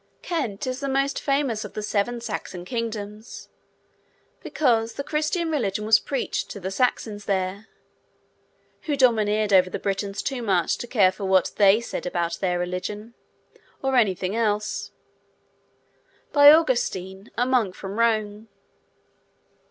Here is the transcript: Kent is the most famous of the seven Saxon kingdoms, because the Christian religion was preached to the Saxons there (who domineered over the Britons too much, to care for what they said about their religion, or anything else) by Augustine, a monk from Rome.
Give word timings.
Kent 0.23 0.65
is 0.65 0.79
the 0.79 0.89
most 0.89 1.19
famous 1.21 1.63
of 1.63 1.73
the 1.73 1.83
seven 1.83 2.19
Saxon 2.21 2.65
kingdoms, 2.65 3.49
because 4.41 4.93
the 4.95 5.03
Christian 5.03 5.51
religion 5.51 5.85
was 5.85 5.99
preached 5.99 6.49
to 6.49 6.59
the 6.59 6.71
Saxons 6.71 7.25
there 7.25 7.67
(who 8.87 8.95
domineered 8.97 9.53
over 9.53 9.69
the 9.69 9.77
Britons 9.77 10.23
too 10.23 10.41
much, 10.41 10.79
to 10.79 10.87
care 10.87 11.11
for 11.11 11.25
what 11.25 11.51
they 11.57 11.79
said 11.79 12.07
about 12.07 12.39
their 12.39 12.57
religion, 12.57 13.13
or 13.83 13.95
anything 13.95 14.35
else) 14.35 14.89
by 16.33 16.51
Augustine, 16.51 17.29
a 17.37 17.45
monk 17.45 17.75
from 17.75 17.99
Rome. 17.99 18.47